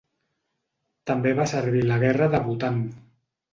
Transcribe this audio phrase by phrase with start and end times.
[1.11, 2.83] També va servir a la guerra de Bhutan.